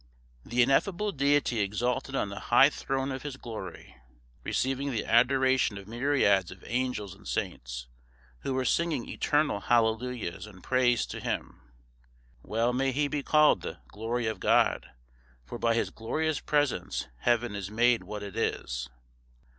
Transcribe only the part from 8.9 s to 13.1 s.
eternal Hallelujahs and praise to him. (Well may he